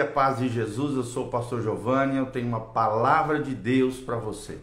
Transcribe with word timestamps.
A 0.00 0.04
paz 0.04 0.38
de 0.38 0.48
Jesus, 0.48 0.96
eu 0.96 1.02
sou 1.02 1.26
o 1.26 1.28
pastor 1.28 1.60
Giovanni, 1.60 2.18
eu 2.18 2.26
tenho 2.26 2.46
uma 2.46 2.60
palavra 2.60 3.42
de 3.42 3.52
Deus 3.52 3.96
para 3.96 4.16
você. 4.16 4.56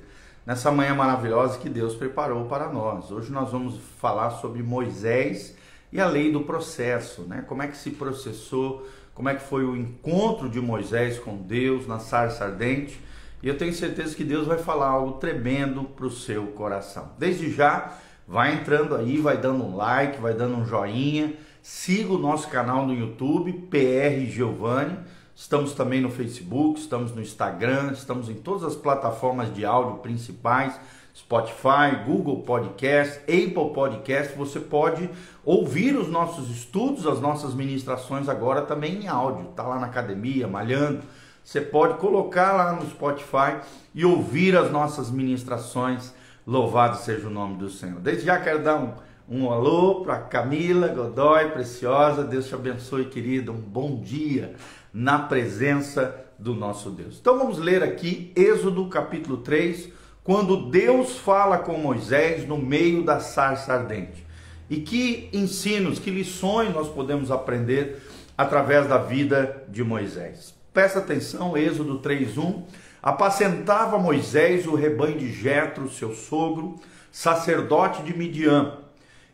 Nessa 0.45 0.71
manhã 0.71 0.95
maravilhosa 0.95 1.59
que 1.59 1.67
Deus 1.67 1.93
preparou 1.93 2.45
para 2.45 2.69
nós. 2.69 3.11
Hoje 3.11 3.33
nós 3.33 3.51
vamos 3.51 3.77
falar 3.99 4.29
sobre 4.31 4.63
Moisés 4.63 5.53
e 5.91 5.99
a 5.99 6.07
lei 6.07 6.31
do 6.31 6.41
processo, 6.41 7.23
né? 7.23 7.43
Como 7.45 7.61
é 7.61 7.67
que 7.67 7.75
se 7.75 7.91
processou, 7.91 8.87
como 9.13 9.27
é 9.27 9.35
que 9.35 9.43
foi 9.43 9.65
o 9.65 9.75
encontro 9.75 10.47
de 10.47 10.61
Moisés 10.61 11.19
com 11.19 11.35
Deus 11.35 11.85
na 11.85 11.99
sarça 11.99 12.45
ardente. 12.45 12.97
E 13.43 13.47
eu 13.49 13.57
tenho 13.57 13.73
certeza 13.73 14.15
que 14.15 14.23
Deus 14.23 14.47
vai 14.47 14.57
falar 14.57 14.87
algo 14.87 15.13
tremendo 15.13 15.83
para 15.83 16.05
o 16.05 16.11
seu 16.11 16.47
coração. 16.47 17.11
Desde 17.19 17.51
já, 17.51 17.93
vai 18.25 18.53
entrando 18.53 18.95
aí, 18.95 19.17
vai 19.17 19.35
dando 19.35 19.65
um 19.65 19.75
like, 19.75 20.21
vai 20.21 20.33
dando 20.33 20.55
um 20.55 20.65
joinha. 20.65 21.33
Siga 21.61 22.13
o 22.13 22.17
nosso 22.17 22.47
canal 22.47 22.87
no 22.87 22.93
YouTube, 22.93 23.51
PR 23.69 24.31
Giovanni. 24.31 24.97
Estamos 25.35 25.73
também 25.73 25.99
no 25.99 26.09
Facebook, 26.09 26.79
estamos 26.79 27.13
no 27.13 27.21
Instagram, 27.21 27.91
estamos 27.91 28.29
em 28.29 28.35
todas 28.35 28.63
as 28.63 28.73
plataformas 28.73 29.53
de 29.53 29.65
áudio 29.65 29.97
principais, 29.97 30.79
Spotify, 31.13 32.05
Google 32.07 32.41
Podcast, 32.43 33.19
Apple 33.23 33.73
Podcast. 33.73 34.33
Você 34.37 34.61
pode 34.61 35.09
ouvir 35.43 35.97
os 35.97 36.07
nossos 36.07 36.49
estudos, 36.49 37.05
as 37.05 37.19
nossas 37.19 37.53
ministrações 37.53 38.29
agora 38.29 38.61
também 38.61 39.03
em 39.03 39.07
áudio. 39.09 39.47
Tá 39.47 39.63
lá 39.63 39.77
na 39.77 39.87
academia, 39.87 40.47
malhando. 40.47 41.01
Você 41.43 41.59
pode 41.59 41.97
colocar 41.97 42.53
lá 42.53 42.71
no 42.71 42.89
Spotify 42.89 43.59
e 43.93 44.05
ouvir 44.05 44.55
as 44.55 44.71
nossas 44.71 45.11
ministrações. 45.11 46.13
Louvado 46.47 46.95
seja 46.95 47.27
o 47.27 47.31
nome 47.31 47.57
do 47.57 47.69
Senhor. 47.69 47.99
Desde 47.99 48.23
já 48.23 48.39
quero 48.39 48.63
dar 48.63 48.77
um, 48.77 48.93
um 49.27 49.51
alô 49.51 50.01
para 50.01 50.17
Camila 50.17 50.87
Godoy, 50.87 51.49
preciosa. 51.49 52.23
Deus 52.23 52.47
te 52.47 52.55
abençoe, 52.55 53.05
querida. 53.05 53.51
Um 53.51 53.59
bom 53.59 53.99
dia 53.99 54.55
na 54.95 55.19
presença 55.19 56.25
do 56.39 56.55
nosso 56.55 56.89
Deus. 56.89 57.17
Então 57.19 57.37
vamos 57.37 57.57
ler 57.57 57.83
aqui 57.83 58.31
Êxodo 58.33 58.87
capítulo 58.87 59.35
3, 59.37 59.89
quando 60.23 60.69
Deus 60.69 61.17
fala 61.17 61.57
com 61.57 61.77
Moisés 61.77 62.47
no 62.47 62.57
meio 62.57 63.03
da 63.03 63.19
sarça 63.19 63.73
ardente. 63.73 64.25
E 64.69 64.77
que 64.77 65.29
ensinos, 65.33 65.99
que 65.99 66.09
lições 66.09 66.73
nós 66.73 66.87
podemos 66.87 67.29
aprender 67.29 68.01
através 68.37 68.87
da 68.87 68.97
vida 68.97 69.65
de 69.67 69.83
Moisés. 69.83 70.55
Presta 70.73 70.99
atenção, 70.99 71.57
Êxodo 71.57 71.99
3:1. 71.99 72.63
Apacentava 73.03 73.97
Moisés 73.97 74.65
o 74.65 74.75
rebanho 74.75 75.19
de 75.19 75.29
Jetro, 75.29 75.89
seu 75.89 76.15
sogro, 76.15 76.79
sacerdote 77.11 78.01
de 78.01 78.17
Midian, 78.17 78.77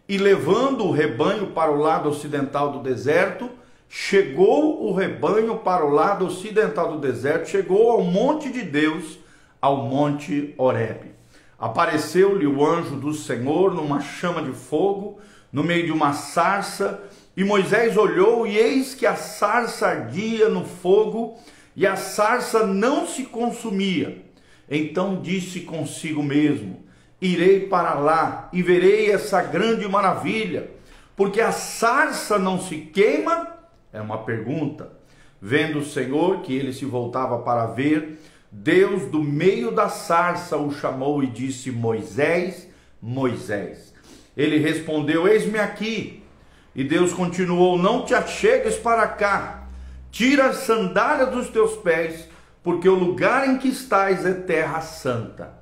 e 0.09 0.17
levando 0.17 0.85
o 0.85 0.91
rebanho 0.91 1.51
para 1.51 1.71
o 1.71 1.77
lado 1.77 2.09
ocidental 2.09 2.71
do 2.71 2.79
deserto, 2.79 3.60
chegou 3.93 4.87
o 4.87 4.93
rebanho 4.93 5.57
para 5.57 5.85
o 5.85 5.89
lado 5.89 6.25
ocidental 6.25 6.93
do 6.93 6.99
deserto, 6.99 7.49
chegou 7.49 7.91
ao 7.91 8.01
monte 8.01 8.49
de 8.49 8.61
Deus, 8.61 9.19
ao 9.61 9.83
monte 9.83 10.55
Horebe. 10.57 11.11
Apareceu-lhe 11.59 12.47
o 12.47 12.65
anjo 12.65 12.95
do 12.95 13.13
Senhor 13.13 13.73
numa 13.73 13.99
chama 13.99 14.41
de 14.41 14.53
fogo, 14.53 15.19
no 15.51 15.61
meio 15.61 15.87
de 15.87 15.91
uma 15.91 16.13
sarça, 16.13 17.03
e 17.35 17.43
Moisés 17.43 17.97
olhou, 17.97 18.47
e 18.47 18.57
eis 18.57 18.95
que 18.95 19.05
a 19.05 19.17
sarça 19.17 19.87
ardia 19.87 20.47
no 20.47 20.63
fogo, 20.63 21.37
e 21.75 21.85
a 21.85 21.97
sarça 21.97 22.65
não 22.65 23.05
se 23.05 23.23
consumia. 23.23 24.23
Então 24.69 25.21
disse 25.21 25.59
consigo 25.59 26.23
mesmo: 26.23 26.81
Irei 27.21 27.67
para 27.67 27.95
lá 27.95 28.47
e 28.53 28.63
verei 28.63 29.11
essa 29.11 29.41
grande 29.41 29.85
maravilha, 29.85 30.71
porque 31.13 31.41
a 31.41 31.51
sarça 31.51 32.39
não 32.39 32.57
se 32.57 32.77
queima 32.77 33.59
é 33.93 34.01
uma 34.01 34.19
pergunta. 34.19 34.91
Vendo 35.41 35.79
o 35.79 35.85
Senhor 35.85 36.41
que 36.41 36.55
ele 36.55 36.71
se 36.71 36.85
voltava 36.85 37.39
para 37.39 37.65
ver, 37.67 38.19
Deus 38.51 39.03
do 39.09 39.23
meio 39.23 39.71
da 39.71 39.89
sarça 39.89 40.57
o 40.57 40.71
chamou 40.71 41.23
e 41.23 41.27
disse: 41.27 41.71
Moisés, 41.71 42.67
Moisés. 43.01 43.93
Ele 44.35 44.57
respondeu: 44.57 45.27
Eis-me 45.27 45.57
aqui. 45.57 46.23
E 46.75 46.83
Deus 46.83 47.13
continuou: 47.13 47.77
Não 47.77 48.05
te 48.05 48.13
achegues 48.13 48.75
para 48.75 49.07
cá, 49.07 49.67
tira 50.11 50.47
as 50.47 50.57
sandálias 50.57 51.31
dos 51.31 51.49
teus 51.49 51.75
pés, 51.77 52.27
porque 52.63 52.87
o 52.87 52.95
lugar 52.95 53.47
em 53.47 53.57
que 53.57 53.69
estás 53.69 54.25
é 54.25 54.33
terra 54.33 54.81
santa. 54.81 55.53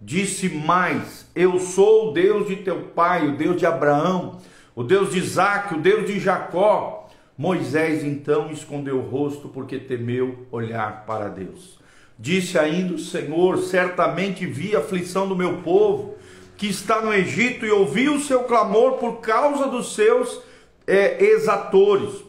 Disse 0.00 0.48
mais: 0.48 1.26
Eu 1.34 1.58
sou 1.58 2.10
o 2.10 2.12
Deus 2.12 2.46
de 2.46 2.56
teu 2.56 2.82
pai, 2.94 3.28
o 3.28 3.36
Deus 3.36 3.56
de 3.56 3.66
Abraão, 3.66 4.38
o 4.74 4.84
Deus 4.84 5.10
de 5.10 5.18
Isaac, 5.18 5.74
o 5.74 5.80
Deus 5.80 6.06
de 6.06 6.20
Jacó. 6.20 7.07
Moisés 7.38 8.02
então 8.02 8.50
escondeu 8.50 8.98
o 8.98 9.08
rosto 9.08 9.48
porque 9.48 9.78
temeu 9.78 10.48
olhar 10.50 11.06
para 11.06 11.28
Deus. 11.28 11.78
Disse 12.18 12.58
ainda 12.58 12.94
o 12.94 12.98
Senhor: 12.98 13.58
Certamente 13.58 14.44
vi 14.44 14.74
a 14.74 14.80
aflição 14.80 15.28
do 15.28 15.36
meu 15.36 15.58
povo 15.58 16.16
que 16.56 16.66
está 16.66 17.00
no 17.00 17.14
Egito 17.14 17.64
e 17.64 17.70
ouvi 17.70 18.08
o 18.08 18.18
seu 18.18 18.42
clamor 18.42 18.94
por 18.94 19.20
causa 19.20 19.68
dos 19.68 19.94
seus 19.94 20.40
é, 20.84 21.22
exatores. 21.24 22.24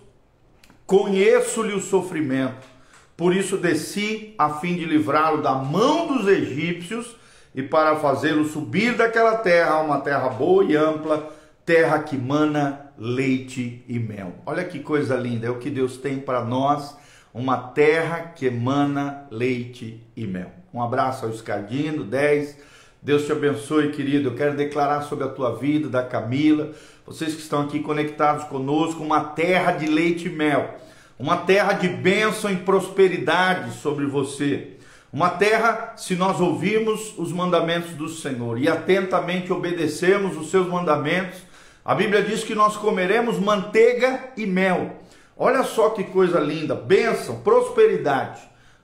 Conheço-lhe 0.85 1.73
o 1.73 1.81
sofrimento, 1.81 2.67
por 3.17 3.35
isso 3.35 3.57
desci 3.57 4.35
a 4.37 4.59
fim 4.59 4.75
de 4.75 4.85
livrá-lo 4.85 5.41
da 5.41 5.55
mão 5.55 6.05
dos 6.05 6.27
egípcios 6.27 7.15
e 7.55 7.63
para 7.63 7.95
fazê-lo 7.95 8.45
subir 8.45 8.95
daquela 8.95 9.37
terra, 9.37 9.79
uma 9.79 10.01
terra 10.01 10.29
boa 10.29 10.63
e 10.63 10.75
ampla 10.75 11.31
terra 11.65 11.99
que 11.99 12.17
mana 12.17 12.88
leite 12.99 13.83
e 13.87 13.97
mel. 13.97 14.35
Olha 14.45 14.63
que 14.65 14.79
coisa 14.79 15.15
linda, 15.15 15.47
é 15.47 15.49
o 15.49 15.57
que 15.57 15.69
Deus 15.69 15.97
tem 15.97 16.19
para 16.19 16.43
nós, 16.43 16.97
uma 17.33 17.57
terra 17.57 18.33
que 18.35 18.45
emana 18.45 19.27
leite 19.31 20.03
e 20.15 20.27
mel. 20.27 20.51
Um 20.73 20.83
abraço 20.83 21.25
ao 21.25 21.31
Escardino, 21.31 22.03
10. 22.03 22.57
Deus 23.01 23.25
te 23.25 23.31
abençoe, 23.31 23.91
querido. 23.91 24.29
Eu 24.29 24.35
quero 24.35 24.57
declarar 24.57 25.01
sobre 25.03 25.23
a 25.23 25.29
tua 25.29 25.55
vida, 25.55 25.87
da 25.87 26.03
Camila, 26.03 26.73
vocês 27.05 27.33
que 27.33 27.41
estão 27.41 27.61
aqui 27.61 27.79
conectados 27.79 28.43
conosco, 28.45 29.01
uma 29.01 29.23
terra 29.23 29.71
de 29.71 29.87
leite 29.87 30.27
e 30.27 30.31
mel, 30.31 30.75
uma 31.17 31.37
terra 31.37 31.73
de 31.73 31.87
bênção 31.87 32.51
e 32.51 32.57
prosperidade 32.57 33.71
sobre 33.79 34.05
você. 34.05 34.75
Uma 35.11 35.29
terra, 35.29 35.93
se 35.97 36.15
nós 36.15 36.39
ouvirmos 36.39 37.17
os 37.17 37.31
mandamentos 37.31 37.91
do 37.91 38.07
Senhor 38.07 38.59
e 38.59 38.67
atentamente 38.67 39.51
obedecermos 39.51 40.37
os 40.37 40.51
seus 40.51 40.67
mandamentos, 40.67 41.48
a 41.83 41.95
Bíblia 41.95 42.21
diz 42.21 42.43
que 42.43 42.53
nós 42.53 42.75
comeremos 42.75 43.39
manteiga 43.39 44.31
e 44.35 44.45
mel. 44.45 44.97
Olha 45.35 45.63
só 45.63 45.89
que 45.91 46.03
coisa 46.03 46.39
linda, 46.39 46.75
bênção, 46.75 47.39
prosperidade. 47.39 48.41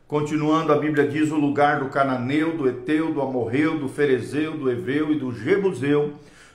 Continuando, 0.08 0.72
a 0.72 0.78
Bíblia 0.78 1.08
diz 1.08 1.32
o 1.32 1.36
lugar 1.36 1.80
do 1.80 1.90
cananeu, 1.90 2.56
do 2.56 2.70
eteu, 2.70 3.14
do 3.14 3.22
amorreu, 3.22 3.78
do 3.78 3.90
ferezeu, 3.90 4.58
do 4.58 4.72
eveu 4.72 5.12
e 5.12 5.20
do 5.20 5.34
jebuseu, 5.34 6.14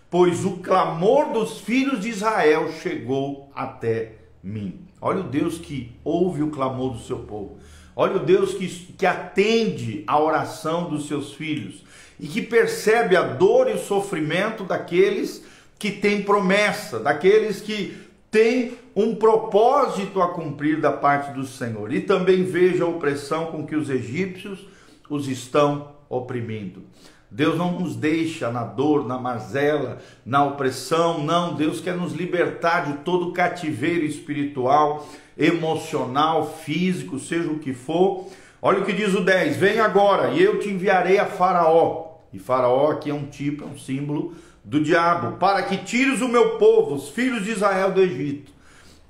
pois 0.09 0.45
o 0.45 0.59
clamor 0.59 1.33
dos 1.33 1.59
filhos 1.59 2.00
de 2.00 2.09
Israel 2.09 2.71
chegou 2.81 3.50
até 3.55 4.12
mim. 4.43 4.87
Olha 5.00 5.21
o 5.21 5.25
Deus 5.25 5.59
que 5.59 5.93
ouve 6.03 6.43
o 6.43 6.50
clamor 6.50 6.93
do 6.93 7.00
seu 7.00 7.19
povo. 7.19 7.59
Olha 7.95 8.17
o 8.17 8.25
Deus 8.25 8.55
que, 8.55 8.67
que 8.69 9.05
atende 9.05 10.05
a 10.06 10.19
oração 10.19 10.89
dos 10.89 11.06
seus 11.06 11.34
filhos 11.34 11.84
e 12.19 12.27
que 12.27 12.41
percebe 12.41 13.17
a 13.17 13.23
dor 13.23 13.69
e 13.69 13.75
o 13.75 13.79
sofrimento 13.79 14.65
daqueles 14.65 15.45
que 15.81 15.91
têm 15.91 16.23
promessa, 16.23 17.01
daqueles 17.01 17.63
que 17.63 17.97
têm 18.31 18.75
um 18.95 19.15
propósito 19.15 20.21
a 20.21 20.29
cumprir 20.29 20.79
da 20.79 20.93
parte 20.93 21.33
do 21.33 21.47
Senhor. 21.47 21.91
E 21.91 22.03
também 22.03 22.45
veja 22.45 22.85
a 22.85 22.89
opressão 22.89 23.47
com 23.47 23.67
que 23.67 23.75
os 23.75 23.89
egípcios 23.89 24.69
os 25.09 25.27
estão 25.27 25.93
oprimindo. 26.07 26.83
Deus 27.31 27.57
não 27.57 27.81
nos 27.81 27.97
deixa 27.97 28.51
na 28.51 28.63
dor, 28.63 29.09
na 29.09 29.19
mazela, 29.19 29.99
na 30.27 30.45
opressão, 30.45 31.25
não. 31.25 31.55
Deus 31.55 31.81
quer 31.81 31.97
nos 31.97 32.12
libertar 32.12 32.93
de 32.93 32.99
todo 32.99 33.33
cativeiro 33.33 34.05
espiritual, 34.05 35.09
emocional, 35.39 36.59
físico, 36.62 37.19
seja 37.19 37.51
o 37.51 37.59
que 37.59 37.73
for. 37.73 38.26
Olha 38.61 38.81
o 38.81 38.85
que 38.85 38.93
diz 38.93 39.15
o 39.15 39.23
10: 39.23 39.56
Vem 39.56 39.81
agora 39.81 40.33
e 40.33 40.43
eu 40.43 40.59
te 40.59 40.69
enviarei 40.69 41.19
a 41.19 41.25
Faraó. 41.25 42.10
E 42.32 42.38
Faraó 42.38 42.91
aqui 42.91 43.11
é 43.11 43.15
um 43.15 43.27
tipo, 43.27 43.65
é 43.65 43.67
um 43.67 43.79
símbolo 43.79 44.35
do 44.65 44.81
diabo, 44.81 45.37
para 45.38 45.62
que 45.62 45.79
tires 45.79 46.21
o 46.21 46.29
meu 46.29 46.59
povo, 46.59 46.94
os 46.94 47.09
filhos 47.09 47.44
de 47.44 47.53
Israel 47.53 47.93
do 47.93 48.00
Egito. 48.00 48.53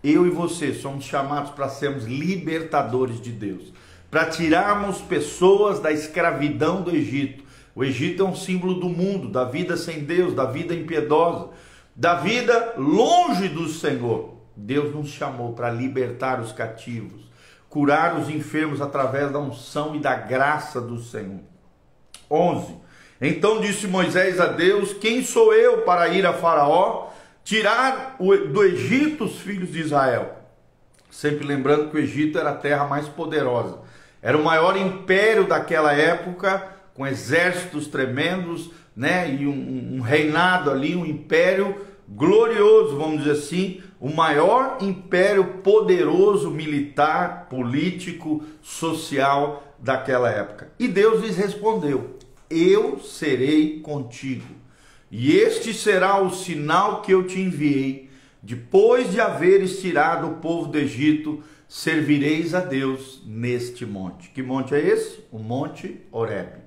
Eu 0.02 0.26
e 0.26 0.30
você 0.30 0.72
somos 0.72 1.04
chamados 1.04 1.50
para 1.50 1.68
sermos 1.68 2.04
libertadores 2.04 3.20
de 3.20 3.30
Deus, 3.30 3.72
para 4.10 4.26
tirarmos 4.26 4.98
pessoas 4.98 5.80
da 5.80 5.92
escravidão 5.92 6.82
do 6.82 6.94
Egito. 6.94 7.44
O 7.74 7.84
Egito 7.84 8.22
é 8.22 8.26
um 8.26 8.34
símbolo 8.34 8.74
do 8.74 8.88
mundo, 8.88 9.28
da 9.28 9.44
vida 9.44 9.76
sem 9.76 10.04
Deus, 10.04 10.34
da 10.34 10.46
vida 10.46 10.74
impiedosa, 10.74 11.50
da 11.94 12.14
vida 12.14 12.74
longe 12.78 13.48
do 13.48 13.68
Senhor. 13.68 14.36
Deus 14.56 14.94
nos 14.94 15.08
chamou 15.08 15.52
para 15.52 15.70
libertar 15.70 16.40
os 16.40 16.52
cativos, 16.52 17.30
curar 17.68 18.18
os 18.18 18.28
enfermos 18.28 18.80
através 18.80 19.30
da 19.30 19.38
unção 19.38 19.94
e 19.94 20.00
da 20.00 20.14
graça 20.14 20.80
do 20.80 20.98
Senhor. 20.98 21.40
11. 22.30 22.74
Então 23.20 23.60
disse 23.60 23.86
Moisés 23.86 24.40
a 24.40 24.46
Deus: 24.46 24.92
Quem 24.94 25.22
sou 25.22 25.52
eu 25.52 25.82
para 25.82 26.08
ir 26.08 26.24
a 26.24 26.32
Faraó, 26.32 27.10
tirar 27.44 28.16
do 28.18 28.64
Egito 28.64 29.24
os 29.24 29.38
filhos 29.38 29.70
de 29.70 29.80
Israel? 29.80 30.36
Sempre 31.10 31.46
lembrando 31.46 31.90
que 31.90 31.96
o 31.96 32.00
Egito 32.00 32.38
era 32.38 32.50
a 32.50 32.56
terra 32.56 32.86
mais 32.86 33.08
poderosa. 33.08 33.78
Era 34.22 34.38
o 34.38 34.44
maior 34.44 34.76
império 34.76 35.46
daquela 35.46 35.92
época, 35.92 36.62
com 36.94 37.06
exércitos 37.06 37.86
tremendos, 37.88 38.70
né? 38.94 39.34
E 39.34 39.46
um, 39.46 39.96
um 39.96 40.00
reinado 40.00 40.70
ali, 40.70 40.94
um 40.94 41.04
império 41.04 41.74
glorioso, 42.08 42.96
vamos 42.96 43.18
dizer 43.18 43.32
assim, 43.32 43.82
o 44.00 44.08
maior 44.08 44.78
império 44.80 45.44
poderoso 45.62 46.50
militar, 46.50 47.46
político, 47.48 48.44
social 48.62 49.62
daquela 49.78 50.30
época. 50.30 50.68
E 50.78 50.88
Deus 50.88 51.22
lhes 51.22 51.36
respondeu: 51.36 52.18
Eu 52.50 52.98
serei 52.98 53.78
contigo, 53.78 54.56
e 55.08 55.36
este 55.36 55.72
será 55.72 56.20
o 56.20 56.30
sinal 56.30 57.00
que 57.00 57.12
eu 57.14 57.24
te 57.24 57.38
enviei. 57.38 58.10
Depois 58.42 59.12
de 59.12 59.20
haveres 59.20 59.80
tirado 59.80 60.26
o 60.26 60.34
povo 60.38 60.66
do 60.66 60.76
Egito, 60.76 61.44
servireis 61.68 62.52
a 62.52 62.58
Deus 62.58 63.22
neste 63.24 63.86
monte. 63.86 64.30
Que 64.30 64.42
monte 64.42 64.74
é 64.74 64.80
esse? 64.80 65.20
O 65.30 65.38
Monte 65.38 66.00
Horebe. 66.10 66.58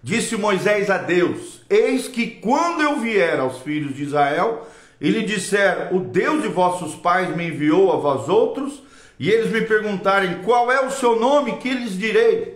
Disse 0.00 0.36
Moisés 0.36 0.88
a 0.88 0.98
Deus: 0.98 1.62
Eis 1.68 2.06
que 2.06 2.28
quando 2.28 2.82
eu 2.82 3.00
vier 3.00 3.40
aos 3.40 3.58
filhos 3.58 3.96
de 3.96 4.04
Israel, 4.04 4.64
e 5.00 5.10
lhe 5.10 5.24
disser: 5.24 5.92
O 5.92 5.98
Deus 5.98 6.42
de 6.42 6.48
vossos 6.48 6.94
pais 6.94 7.34
me 7.34 7.48
enviou 7.48 7.92
a 7.92 7.96
vós 7.96 8.28
outros, 8.28 8.84
e 9.18 9.28
eles 9.28 9.50
me 9.50 9.62
perguntarem: 9.62 10.42
Qual 10.44 10.70
é 10.70 10.86
o 10.86 10.92
seu 10.92 11.18
nome? 11.18 11.56
Que 11.56 11.74
lhes 11.74 11.98
direi? 11.98 12.53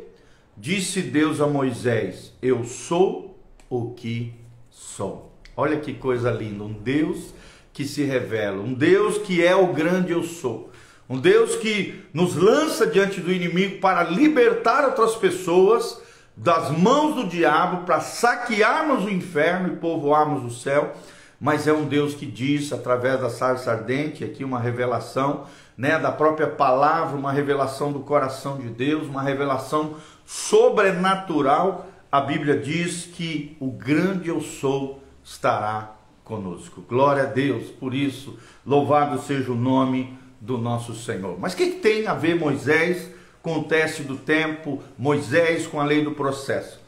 Disse 0.60 1.02
Deus 1.02 1.40
a 1.40 1.46
Moisés: 1.46 2.32
Eu 2.42 2.64
sou 2.64 3.38
o 3.70 3.92
que 3.92 4.34
sou. 4.68 5.32
Olha 5.56 5.78
que 5.78 5.94
coisa 5.94 6.32
linda, 6.32 6.64
um 6.64 6.72
Deus 6.72 7.32
que 7.72 7.84
se 7.84 8.02
revela, 8.02 8.60
um 8.60 8.74
Deus 8.74 9.18
que 9.18 9.44
é 9.44 9.54
o 9.54 9.72
grande 9.72 10.10
eu 10.10 10.24
sou. 10.24 10.72
Um 11.08 11.18
Deus 11.18 11.54
que 11.56 12.04
nos 12.12 12.34
lança 12.34 12.86
diante 12.86 13.20
do 13.20 13.32
inimigo 13.32 13.80
para 13.80 14.02
libertar 14.02 14.84
outras 14.84 15.14
pessoas 15.14 16.02
das 16.36 16.70
mãos 16.70 17.14
do 17.14 17.28
diabo, 17.28 17.84
para 17.84 18.00
saquearmos 18.00 19.04
o 19.04 19.10
inferno 19.10 19.72
e 19.72 19.76
povoarmos 19.76 20.44
o 20.44 20.54
céu 20.54 20.94
mas 21.40 21.68
é 21.68 21.72
um 21.72 21.84
Deus 21.84 22.14
que 22.14 22.26
diz 22.26 22.72
através 22.72 23.20
da 23.20 23.30
sarça 23.30 23.70
ardente, 23.70 24.24
aqui 24.24 24.42
uma 24.42 24.58
revelação, 24.58 25.44
né, 25.76 25.96
da 25.98 26.10
própria 26.10 26.48
palavra, 26.48 27.16
uma 27.16 27.30
revelação 27.30 27.92
do 27.92 28.00
coração 28.00 28.58
de 28.58 28.68
Deus, 28.68 29.06
uma 29.06 29.22
revelação 29.22 29.94
sobrenatural. 30.28 31.88
A 32.12 32.20
Bíblia 32.20 32.58
diz 32.58 33.06
que 33.06 33.56
o 33.58 33.70
grande 33.70 34.28
eu 34.28 34.42
sou 34.42 35.02
estará 35.24 35.96
conosco. 36.22 36.84
Glória 36.86 37.22
a 37.22 37.26
Deus 37.26 37.70
por 37.70 37.94
isso. 37.94 38.38
Louvado 38.64 39.18
seja 39.22 39.50
o 39.50 39.54
nome 39.54 40.18
do 40.38 40.58
nosso 40.58 40.94
Senhor. 40.94 41.38
Mas 41.40 41.54
o 41.54 41.56
que, 41.56 41.70
tem 41.70 42.06
a 42.06 42.12
ver 42.12 42.34
Moisés 42.34 43.10
com 43.40 43.60
o 43.60 43.64
teste 43.64 44.02
do 44.02 44.16
tempo, 44.18 44.82
Moisés 44.98 45.66
com 45.66 45.80
a 45.80 45.84
lei 45.84 46.04
do 46.04 46.12
processo? 46.12 46.78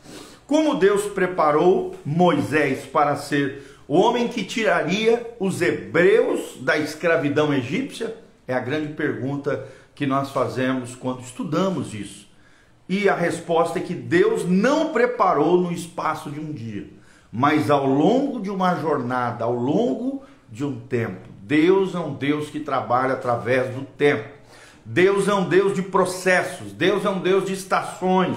Como 0.46 0.74
Deus 0.74 1.04
preparou 1.06 1.94
Moisés 2.04 2.84
para 2.84 3.16
ser 3.16 3.78
o 3.88 3.98
homem 3.98 4.28
que 4.28 4.44
tiraria 4.44 5.34
os 5.40 5.62
hebreus 5.62 6.58
da 6.60 6.76
escravidão 6.76 7.54
egípcia? 7.54 8.14
É 8.46 8.52
a 8.52 8.60
grande 8.60 8.92
pergunta 8.92 9.66
que 9.94 10.06
nós 10.06 10.30
fazemos 10.30 10.94
quando 10.94 11.22
estudamos 11.22 11.94
isso. 11.94 12.29
E 12.90 13.08
a 13.08 13.14
resposta 13.14 13.78
é 13.78 13.82
que 13.82 13.94
Deus 13.94 14.44
não 14.44 14.92
preparou 14.92 15.60
no 15.60 15.70
espaço 15.70 16.28
de 16.28 16.40
um 16.40 16.52
dia, 16.52 16.88
mas 17.30 17.70
ao 17.70 17.86
longo 17.86 18.40
de 18.40 18.50
uma 18.50 18.74
jornada, 18.74 19.44
ao 19.44 19.54
longo 19.54 20.24
de 20.50 20.64
um 20.64 20.80
tempo. 20.80 21.28
Deus 21.40 21.94
é 21.94 22.00
um 22.00 22.14
Deus 22.14 22.50
que 22.50 22.58
trabalha 22.58 23.12
através 23.12 23.72
do 23.72 23.82
tempo. 23.82 24.28
Deus 24.84 25.28
é 25.28 25.34
um 25.36 25.48
Deus 25.48 25.72
de 25.72 25.82
processos, 25.82 26.72
Deus 26.72 27.04
é 27.04 27.10
um 27.10 27.20
Deus 27.20 27.44
de 27.44 27.52
estações, 27.52 28.36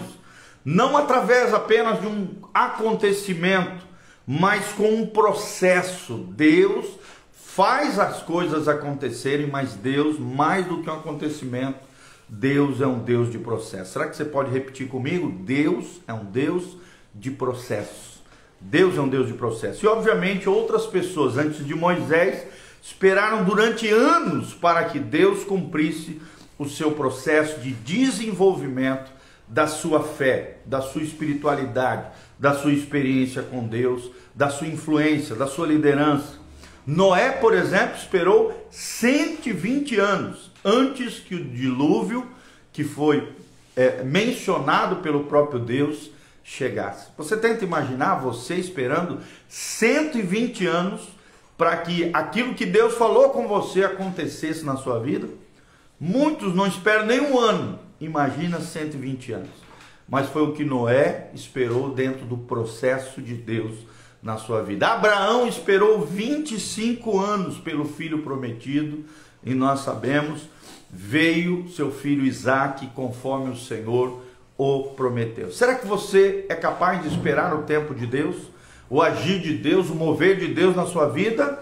não 0.63 0.95
através 0.95 1.51
apenas 1.51 1.99
de 1.99 2.05
um 2.05 2.27
acontecimento, 2.53 3.83
mas 4.27 4.71
com 4.73 4.87
um 4.87 5.07
processo. 5.07 6.27
Deus 6.29 6.85
faz 7.31 7.97
as 7.97 8.21
coisas 8.21 8.67
acontecerem, 8.67 9.47
mas 9.47 9.73
Deus, 9.73 10.19
mais 10.19 10.63
do 10.67 10.83
que 10.83 10.89
um 10.91 10.93
acontecimento, 10.93 11.79
Deus 12.27 12.81
é 12.81 12.87
um 12.87 12.99
Deus 12.99 13.31
de 13.31 13.37
processo. 13.37 13.93
Será 13.93 14.07
que 14.07 14.15
você 14.15 14.25
pode 14.25 14.51
repetir 14.51 14.87
comigo? 14.87 15.31
Deus 15.31 16.01
é 16.07 16.13
um 16.13 16.25
Deus 16.25 16.77
de 17.13 17.31
processos. 17.31 18.21
Deus 18.59 18.97
é 18.97 19.01
um 19.01 19.09
Deus 19.09 19.27
de 19.27 19.33
processo. 19.33 19.85
E 19.85 19.87
obviamente 19.87 20.47
outras 20.47 20.85
pessoas 20.85 21.37
antes 21.37 21.65
de 21.65 21.75
Moisés 21.75 22.45
esperaram 22.81 23.43
durante 23.43 23.89
anos 23.89 24.53
para 24.53 24.85
que 24.85 24.99
Deus 24.99 25.43
cumprisse 25.43 26.21
o 26.57 26.67
seu 26.67 26.91
processo 26.91 27.59
de 27.59 27.71
desenvolvimento 27.71 29.11
da 29.47 29.67
sua 29.67 30.01
fé, 30.01 30.57
da 30.65 30.81
sua 30.81 31.03
espiritualidade, 31.03 32.07
da 32.39 32.53
sua 32.53 32.71
experiência 32.71 33.41
com 33.43 33.67
Deus, 33.67 34.09
da 34.33 34.49
sua 34.49 34.67
influência, 34.67 35.35
da 35.35 35.47
sua 35.47 35.67
liderança. 35.67 36.42
Noé, 36.85 37.31
por 37.31 37.53
exemplo, 37.53 37.95
esperou 37.95 38.67
120 38.69 39.99
anos 39.99 40.51
antes 40.63 41.19
que 41.19 41.35
o 41.35 41.43
dilúvio, 41.43 42.27
que 42.71 42.83
foi 42.83 43.31
é, 43.75 44.03
mencionado 44.03 44.97
pelo 44.97 45.25
próprio 45.25 45.59
Deus, 45.59 46.11
chegasse. 46.43 47.07
Você 47.17 47.37
tenta 47.37 47.63
imaginar 47.63 48.15
você 48.15 48.55
esperando 48.55 49.19
120 49.47 50.67
anos 50.67 51.07
para 51.57 51.77
que 51.77 52.09
aquilo 52.13 52.53
que 52.53 52.65
Deus 52.65 52.95
falou 52.95 53.29
com 53.29 53.47
você 53.47 53.83
acontecesse 53.83 54.65
na 54.65 54.75
sua 54.75 54.99
vida? 54.99 55.27
Muitos 55.99 56.53
não 56.53 56.67
esperam 56.67 57.05
nem 57.05 57.21
um 57.21 57.39
ano, 57.39 57.79
imagina 58.01 58.59
120 58.59 59.31
anos 59.31 59.63
mas 60.07 60.29
foi 60.29 60.43
o 60.43 60.51
que 60.51 60.65
Noé 60.65 61.29
esperou 61.33 61.91
dentro 61.91 62.25
do 62.25 62.37
processo 62.37 63.21
de 63.21 63.33
Deus 63.33 63.73
na 64.23 64.37
sua 64.37 64.63
vida. 64.63 64.87
Abraão 64.87 65.45
esperou 65.45 66.05
25 66.05 67.19
anos 67.19 67.57
pelo 67.57 67.83
filho 67.83 68.19
prometido, 68.19 69.03
e 69.43 69.53
nós 69.53 69.81
sabemos, 69.81 70.47
veio 70.89 71.67
seu 71.69 71.91
filho 71.91 72.25
Isaque 72.25 72.87
conforme 72.95 73.51
o 73.51 73.57
Senhor 73.57 74.23
o 74.57 74.83
prometeu. 74.95 75.51
Será 75.51 75.75
que 75.75 75.85
você 75.85 76.45
é 76.47 76.55
capaz 76.55 77.01
de 77.01 77.09
esperar 77.09 77.53
o 77.53 77.63
tempo 77.63 77.93
de 77.93 78.07
Deus, 78.07 78.37
o 78.89 79.01
agir 79.01 79.41
de 79.41 79.57
Deus, 79.57 79.89
o 79.89 79.95
mover 79.95 80.37
de 80.37 80.47
Deus 80.47 80.75
na 80.75 80.85
sua 80.85 81.09
vida? 81.09 81.59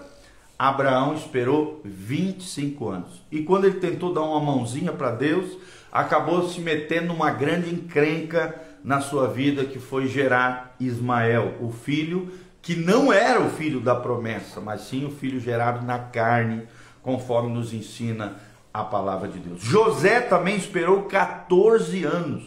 Abraão 0.56 1.14
esperou 1.14 1.80
25 1.84 2.88
anos. 2.88 3.22
E 3.32 3.42
quando 3.42 3.64
ele 3.64 3.80
tentou 3.80 4.14
dar 4.14 4.22
uma 4.22 4.38
mãozinha 4.38 4.92
para 4.92 5.10
Deus, 5.10 5.58
acabou 5.90 6.48
se 6.48 6.60
metendo 6.60 7.08
numa 7.08 7.30
grande 7.30 7.74
encrenca 7.74 8.54
na 8.84 9.00
sua 9.00 9.26
vida, 9.26 9.64
que 9.64 9.80
foi 9.80 10.06
gerar 10.06 10.76
Ismael, 10.78 11.54
o 11.60 11.72
filho 11.72 12.30
que 12.62 12.76
não 12.76 13.12
era 13.12 13.40
o 13.40 13.50
filho 13.50 13.80
da 13.80 13.94
promessa, 13.94 14.60
mas 14.60 14.82
sim 14.82 15.04
o 15.04 15.10
filho 15.10 15.40
gerado 15.40 15.84
na 15.84 15.98
carne, 15.98 16.62
conforme 17.02 17.52
nos 17.52 17.74
ensina 17.74 18.36
a 18.72 18.84
palavra 18.84 19.28
de 19.28 19.40
Deus. 19.40 19.60
José 19.60 20.20
também 20.20 20.56
esperou 20.56 21.02
14 21.02 22.04
anos 22.04 22.44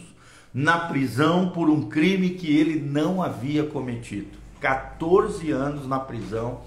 na 0.52 0.78
prisão 0.78 1.50
por 1.50 1.68
um 1.68 1.88
crime 1.90 2.30
que 2.30 2.56
ele 2.58 2.80
não 2.80 3.22
havia 3.22 3.64
cometido. 3.64 4.38
14 4.58 5.50
anos 5.50 5.86
na 5.86 6.00
prisão, 6.00 6.62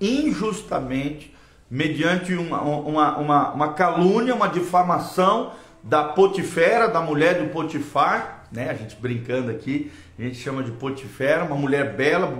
injustamente, 0.00 1.32
mediante 1.70 2.34
uma, 2.34 2.62
uma, 2.62 3.18
uma, 3.18 3.52
uma 3.52 3.72
calúnia, 3.74 4.34
uma 4.34 4.48
difamação 4.48 5.52
da 5.82 6.04
Potifera, 6.04 6.88
da 6.88 7.02
mulher 7.02 7.42
do 7.42 7.50
Potifar, 7.50 8.43
né? 8.54 8.70
A 8.70 8.74
gente 8.74 8.96
brincando 8.96 9.50
aqui, 9.50 9.90
a 10.18 10.22
gente 10.22 10.36
chama 10.36 10.62
de 10.62 10.70
Potifera, 10.70 11.44
uma 11.44 11.56
mulher 11.56 11.94
bela, 11.94 12.32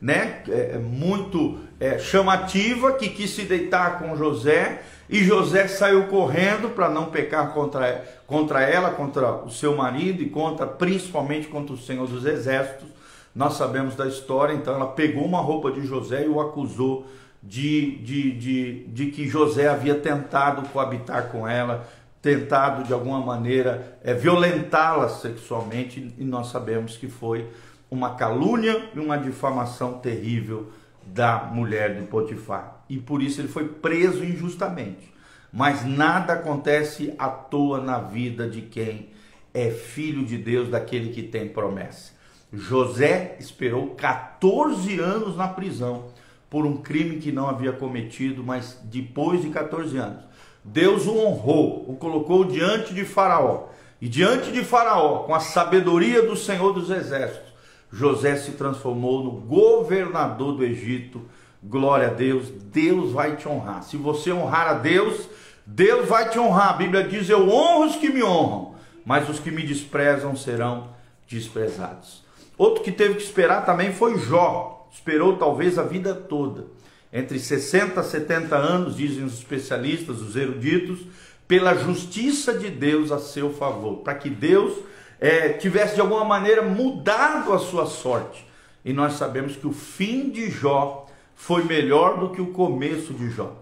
né? 0.00 0.42
É, 0.48 0.72
é, 0.74 0.78
muito 0.78 1.58
é, 1.78 1.98
chamativa, 1.98 2.92
que 2.94 3.10
quis 3.10 3.30
se 3.30 3.42
deitar 3.42 3.98
com 3.98 4.16
José 4.16 4.82
e 5.08 5.24
José 5.24 5.66
saiu 5.68 6.04
correndo 6.04 6.70
para 6.70 6.88
não 6.88 7.06
pecar 7.06 7.52
contra, 7.52 8.04
contra 8.26 8.62
ela, 8.62 8.90
contra 8.90 9.44
o 9.44 9.50
seu 9.50 9.76
marido 9.76 10.22
e 10.22 10.30
contra, 10.30 10.66
principalmente 10.66 11.48
contra 11.48 11.74
o 11.74 11.78
Senhor 11.78 12.06
dos 12.06 12.24
Exércitos. 12.24 12.88
Nós 13.34 13.54
sabemos 13.54 13.94
da 13.94 14.06
história, 14.06 14.54
então 14.54 14.74
ela 14.74 14.86
pegou 14.86 15.24
uma 15.24 15.40
roupa 15.40 15.70
de 15.70 15.84
José 15.84 16.24
e 16.24 16.28
o 16.28 16.40
acusou 16.40 17.06
de, 17.42 17.96
de, 17.98 18.32
de, 18.32 18.84
de 18.88 19.06
que 19.06 19.26
José 19.26 19.68
havia 19.68 19.94
tentado 19.94 20.68
coabitar 20.68 21.28
com 21.28 21.46
ela, 21.48 21.88
tentado 22.22 22.84
de 22.84 22.92
alguma 22.92 23.20
maneira 23.20 23.98
é, 24.02 24.12
violentá-la 24.12 25.08
sexualmente 25.08 26.14
e 26.18 26.24
nós 26.24 26.48
sabemos 26.48 26.96
que 26.96 27.08
foi 27.08 27.48
uma 27.90 28.14
calúnia 28.14 28.90
e 28.94 29.00
uma 29.00 29.16
difamação 29.16 29.94
terrível 29.94 30.70
da 31.04 31.50
mulher 31.52 31.98
de 31.98 32.06
Potifar. 32.06 32.84
E 32.88 32.98
por 32.98 33.22
isso 33.22 33.40
ele 33.40 33.48
foi 33.48 33.66
preso 33.66 34.24
injustamente. 34.24 35.12
Mas 35.52 35.84
nada 35.84 36.34
acontece 36.34 37.12
à 37.18 37.28
toa 37.28 37.80
na 37.80 37.98
vida 37.98 38.48
de 38.48 38.62
quem 38.62 39.08
é 39.52 39.70
filho 39.70 40.24
de 40.24 40.38
Deus, 40.38 40.68
daquele 40.68 41.12
que 41.12 41.24
tem 41.24 41.48
promessa. 41.48 42.12
José 42.52 43.36
esperou 43.40 43.94
14 43.96 45.00
anos 45.00 45.36
na 45.36 45.48
prisão 45.48 46.06
por 46.48 46.64
um 46.64 46.76
crime 46.76 47.18
que 47.18 47.32
não 47.32 47.48
havia 47.48 47.72
cometido, 47.72 48.44
mas 48.44 48.78
depois 48.84 49.42
de 49.42 49.50
14 49.50 49.96
anos 49.96 50.29
Deus 50.64 51.06
o 51.06 51.16
honrou, 51.16 51.86
o 51.88 51.96
colocou 51.96 52.44
diante 52.44 52.92
de 52.92 53.04
Faraó. 53.04 53.68
E 54.00 54.08
diante 54.08 54.50
de 54.50 54.64
Faraó, 54.64 55.24
com 55.24 55.34
a 55.34 55.40
sabedoria 55.40 56.22
do 56.22 56.36
Senhor 56.36 56.72
dos 56.72 56.90
Exércitos, 56.90 57.50
José 57.92 58.36
se 58.36 58.52
transformou 58.52 59.22
no 59.22 59.32
governador 59.32 60.52
do 60.52 60.64
Egito. 60.64 61.22
Glória 61.62 62.08
a 62.08 62.10
Deus, 62.10 62.48
Deus 62.48 63.12
vai 63.12 63.36
te 63.36 63.48
honrar. 63.48 63.82
Se 63.82 63.96
você 63.96 64.32
honrar 64.32 64.68
a 64.68 64.74
Deus, 64.74 65.28
Deus 65.66 66.08
vai 66.08 66.28
te 66.30 66.38
honrar. 66.38 66.70
A 66.70 66.74
Bíblia 66.74 67.04
diz: 67.04 67.28
Eu 67.28 67.48
honro 67.48 67.86
os 67.86 67.96
que 67.96 68.08
me 68.08 68.22
honram, 68.22 68.74
mas 69.04 69.28
os 69.28 69.38
que 69.38 69.50
me 69.50 69.62
desprezam 69.62 70.34
serão 70.34 70.88
desprezados. 71.28 72.24
Outro 72.56 72.82
que 72.82 72.92
teve 72.92 73.14
que 73.14 73.22
esperar 73.22 73.64
também 73.64 73.92
foi 73.92 74.18
Jó. 74.18 74.88
Esperou 74.92 75.36
talvez 75.36 75.78
a 75.78 75.82
vida 75.82 76.14
toda. 76.14 76.66
Entre 77.12 77.38
60 77.38 78.00
a 78.00 78.04
70 78.04 78.56
anos, 78.56 78.96
dizem 78.96 79.24
os 79.24 79.34
especialistas, 79.34 80.20
os 80.20 80.36
eruditos, 80.36 81.00
pela 81.48 81.74
justiça 81.74 82.56
de 82.56 82.70
Deus 82.70 83.10
a 83.10 83.18
seu 83.18 83.52
favor, 83.52 83.98
para 83.98 84.14
que 84.14 84.30
Deus 84.30 84.78
é, 85.18 85.48
tivesse 85.50 85.96
de 85.96 86.00
alguma 86.00 86.24
maneira 86.24 86.62
mudado 86.62 87.52
a 87.52 87.58
sua 87.58 87.86
sorte. 87.86 88.46
E 88.84 88.92
nós 88.92 89.14
sabemos 89.14 89.56
que 89.56 89.66
o 89.66 89.72
fim 89.72 90.30
de 90.30 90.48
Jó 90.48 91.06
foi 91.34 91.64
melhor 91.64 92.20
do 92.20 92.30
que 92.30 92.40
o 92.40 92.52
começo 92.52 93.12
de 93.12 93.30
Jó, 93.30 93.56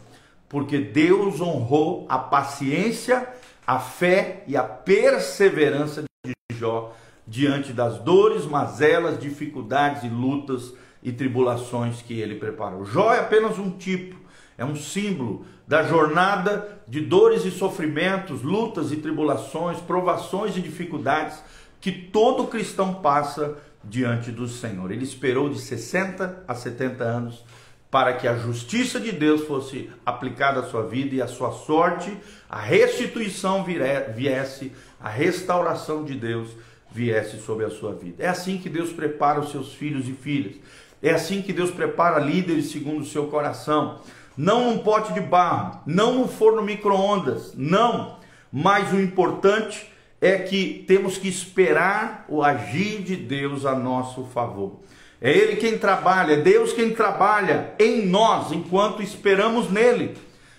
porque 0.48 0.78
Deus 0.78 1.40
honrou 1.40 2.06
a 2.08 2.18
paciência, 2.18 3.26
a 3.66 3.78
fé 3.78 4.44
e 4.46 4.56
a 4.56 4.62
perseverança 4.62 6.04
de 6.24 6.34
Jó 6.52 6.94
diante 7.26 7.72
das 7.72 7.98
dores, 7.98 8.44
mazelas, 8.44 9.18
dificuldades 9.18 10.02
e 10.02 10.08
lutas 10.08 10.72
e 11.08 11.12
tribulações 11.12 12.02
que 12.02 12.20
ele 12.20 12.34
preparou. 12.34 12.84
Jó 12.84 13.12
é 13.12 13.20
apenas 13.20 13.58
um 13.58 13.70
tipo, 13.70 14.14
é 14.58 14.64
um 14.64 14.76
símbolo 14.76 15.46
da 15.66 15.82
jornada 15.82 16.80
de 16.86 17.00
dores 17.00 17.46
e 17.46 17.50
sofrimentos, 17.50 18.42
lutas 18.42 18.92
e 18.92 18.96
tribulações, 18.96 19.80
provações 19.80 20.56
e 20.56 20.60
dificuldades 20.60 21.42
que 21.80 21.90
todo 21.90 22.46
cristão 22.46 22.94
passa 22.94 23.56
diante 23.82 24.30
do 24.30 24.46
Senhor. 24.46 24.90
Ele 24.90 25.04
esperou 25.04 25.48
de 25.48 25.58
60 25.58 26.44
a 26.46 26.54
70 26.54 27.02
anos 27.04 27.42
para 27.90 28.12
que 28.12 28.28
a 28.28 28.36
justiça 28.36 29.00
de 29.00 29.10
Deus 29.12 29.44
fosse 29.44 29.90
aplicada 30.04 30.60
à 30.60 30.64
sua 30.64 30.86
vida 30.86 31.14
e 31.14 31.22
a 31.22 31.26
sua 31.26 31.52
sorte, 31.52 32.14
a 32.50 32.60
restituição 32.60 33.64
viesse, 33.64 34.72
a 35.00 35.08
restauração 35.08 36.04
de 36.04 36.14
Deus 36.14 36.50
viesse 36.90 37.38
sobre 37.38 37.64
a 37.64 37.70
sua 37.70 37.94
vida. 37.94 38.22
É 38.22 38.28
assim 38.28 38.58
que 38.58 38.68
Deus 38.68 38.92
prepara 38.92 39.40
os 39.40 39.50
seus 39.50 39.72
filhos 39.72 40.06
e 40.06 40.12
filhas. 40.12 40.56
É 41.02 41.10
assim 41.10 41.42
que 41.42 41.52
Deus 41.52 41.70
prepara 41.70 42.18
líderes 42.18 42.70
segundo 42.70 43.02
o 43.02 43.06
seu 43.06 43.26
coração. 43.26 44.00
Não 44.36 44.70
num 44.70 44.78
pote 44.78 45.12
de 45.12 45.20
barro, 45.20 45.80
não 45.86 46.14
num 46.14 46.28
forno 46.28 46.62
micro-ondas, 46.62 47.52
não. 47.56 48.16
Mas 48.52 48.92
o 48.92 49.00
importante 49.00 49.90
é 50.20 50.38
que 50.38 50.84
temos 50.86 51.18
que 51.18 51.28
esperar 51.28 52.24
o 52.28 52.42
agir 52.42 53.02
de 53.02 53.16
Deus 53.16 53.64
a 53.64 53.74
nosso 53.74 54.24
favor. 54.24 54.80
É 55.20 55.30
Ele 55.30 55.56
quem 55.56 55.78
trabalha, 55.78 56.34
é 56.34 56.36
Deus 56.36 56.72
quem 56.72 56.94
trabalha 56.94 57.74
em 57.78 58.06
nós 58.06 58.52
enquanto 58.52 59.02
esperamos 59.02 59.70
nele. 59.70 60.16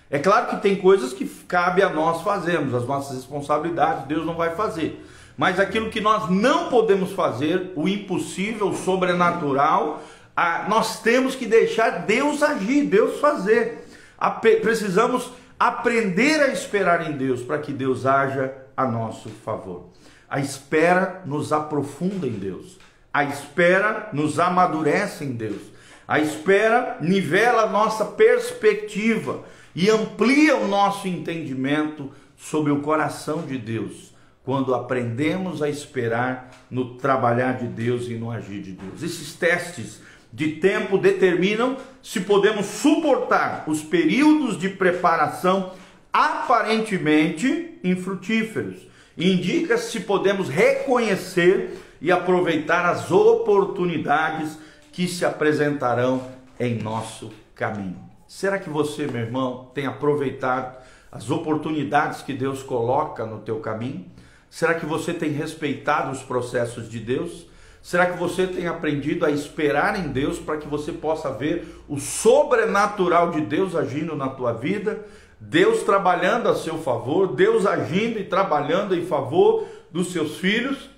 É 0.10 0.20
claro 0.20 0.48
que 0.48 0.62
tem 0.62 0.76
coisas 0.76 1.14
que 1.14 1.26
cabe 1.26 1.82
a 1.82 1.90
nós 1.90 2.22
fazermos, 2.22 2.74
as 2.74 2.86
nossas 2.86 3.16
responsabilidades, 3.16 4.06
Deus 4.08 4.26
não 4.26 4.36
vai 4.36 4.56
fazer. 4.56 5.06
Mas 5.38 5.60
aquilo 5.60 5.90
que 5.90 6.02
nós 6.02 6.30
não 6.30 6.68
podemos 6.68 7.14
fazer, 7.14 7.72
o 7.76 7.88
impossível, 7.88 8.70
o 8.70 8.76
sobrenatural, 8.76 10.02
a, 10.40 10.70
nós 10.70 11.02
temos 11.02 11.36
que 11.36 11.46
deixar 11.46 12.06
Deus 12.06 12.42
agir, 12.42 12.86
Deus 12.86 13.20
fazer. 13.20 13.86
A, 14.18 14.32
precisamos 14.32 15.34
aprender 15.60 16.40
a 16.42 16.48
esperar 16.48 17.12
em 17.12 17.18
Deus 17.18 17.42
para 17.42 17.58
que 17.58 17.74
Deus 17.74 18.06
haja 18.06 18.54
a 18.78 18.88
nosso 18.88 19.28
favor. 19.28 19.90
A 20.30 20.40
espera 20.40 21.24
nos 21.26 21.52
aprofunda 21.52 22.26
em 22.26 22.32
Deus. 22.32 22.80
A 23.14 23.26
espera 23.26 24.08
nos 24.14 24.40
amadurece 24.40 25.26
em 25.26 25.34
Deus. 25.34 25.62
A 26.08 26.22
espera 26.22 26.98
nivela 27.02 27.64
a 27.64 27.70
nossa 27.70 28.06
perspectiva 28.06 29.44
e 29.76 29.90
amplia 29.90 30.56
o 30.56 30.70
nosso 30.70 31.06
entendimento 31.06 32.12
sobre 32.38 32.72
o 32.72 32.80
coração 32.80 33.42
de 33.42 33.58
Deus 33.58 34.14
quando 34.46 34.74
aprendemos 34.74 35.62
a 35.62 35.68
esperar 35.68 36.50
no 36.72 36.96
trabalhar 36.96 37.58
de 37.58 37.68
Deus 37.68 38.08
e 38.08 38.14
no 38.14 38.32
agir 38.32 38.62
de 38.62 38.72
Deus. 38.72 39.04
Esses 39.04 39.34
testes 39.34 40.00
de 40.32 40.54
tempo 40.54 40.98
determinam 40.98 41.78
se 42.02 42.22
podemos 42.22 42.66
suportar 42.66 43.64
os 43.68 43.82
períodos 43.82 44.58
de 44.58 44.70
preparação 44.70 45.74
aparentemente 46.14 47.80
infrutíferos. 47.84 48.88
Indica 49.18 49.78
se 49.78 50.00
podemos 50.02 50.48
reconhecer 50.48 51.78
e 52.02 52.12
aproveitar 52.12 52.86
as 52.86 53.12
oportunidades 53.12 54.58
que 54.92 55.08
se 55.08 55.26
apresentarão 55.26 56.26
em 56.60 56.82
nosso 56.82 57.32
caminho. 57.56 57.98
Será 58.28 58.60
que 58.60 58.70
você, 58.70 59.08
meu 59.08 59.22
irmão, 59.22 59.72
tem 59.74 59.86
aproveitado 59.86 60.78
as 61.12 61.30
oportunidades 61.30 62.22
que 62.22 62.34
Deus 62.34 62.62
coloca 62.62 63.26
no 63.26 63.40
teu 63.40 63.60
caminho? 63.60 64.06
Será 64.50 64.76
que 64.76 64.86
você 64.86 65.14
tem 65.14 65.32
respeitado 65.32 66.12
os 66.12 66.22
processos 66.22 66.90
de 66.90 67.00
Deus? 67.00 67.48
Será 67.82 68.08
que 68.08 68.18
você 68.18 68.46
tem 68.46 68.68
aprendido 68.68 69.26
a 69.26 69.32
esperar 69.32 69.98
em 69.98 70.10
Deus 70.10 70.38
para 70.38 70.58
que 70.58 70.68
você 70.68 70.92
possa 70.92 71.32
ver 71.32 71.82
o 71.88 72.00
sobrenatural 72.00 73.32
de 73.32 73.42
Deus 73.42 73.76
agindo 73.76 74.16
na 74.16 74.28
tua 74.28 74.54
vida? 74.54 75.06
Deus 75.40 75.84
trabalhando 75.84 76.50
a 76.50 76.56
seu 76.56 76.78
favor, 76.78 77.34
Deus 77.34 77.66
agindo 77.66 78.20
e 78.20 78.26
trabalhando 78.26 78.94
em 78.94 79.06
favor 79.06 79.66
dos 79.90 80.12
seus 80.12 80.38
filhos, 80.38 80.90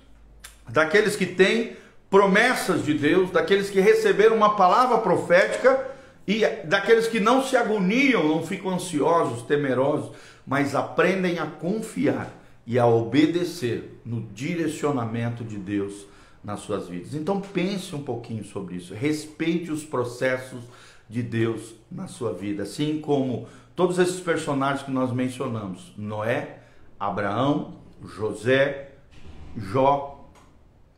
daqueles 0.68 1.14
que 1.14 1.26
têm 1.26 1.76
promessas 2.10 2.84
de 2.84 2.92
Deus, 2.92 3.30
daqueles 3.30 3.70
que 3.70 3.80
receberam 3.80 4.36
uma 4.36 4.56
palavra 4.56 4.98
profética 4.98 5.88
e 6.26 6.44
daqueles 6.64 7.06
que 7.06 7.20
não 7.20 7.42
se 7.42 7.56
agoniam, 7.56 8.26
não 8.26 8.44
ficam 8.44 8.72
ansiosos, 8.72 9.42
temerosos, 9.42 10.10
mas 10.44 10.74
aprendem 10.74 11.38
a 11.38 11.46
confiar 11.46 12.30
e 12.66 12.78
a 12.78 12.86
obedecer 12.86 14.00
no 14.04 14.22
direcionamento 14.32 15.44
de 15.44 15.56
Deus 15.56 16.06
nas 16.42 16.60
suas 16.60 16.88
vidas. 16.88 17.14
Então 17.14 17.40
pense 17.40 17.94
um 17.94 18.02
pouquinho 18.02 18.44
sobre 18.44 18.76
isso. 18.76 18.94
Respeite 18.94 19.70
os 19.70 19.84
processos 19.84 20.62
de 21.08 21.22
Deus 21.22 21.74
na 21.90 22.08
sua 22.08 22.32
vida, 22.32 22.62
assim 22.62 23.00
como 23.00 23.46
todos 23.76 23.98
esses 23.98 24.20
personagens 24.20 24.82
que 24.82 24.90
nós 24.90 25.12
mencionamos: 25.12 25.92
Noé, 25.96 26.60
Abraão, 26.98 27.74
José, 28.04 28.92
Jó, 29.56 30.30